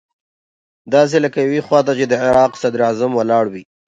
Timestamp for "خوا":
1.67-1.79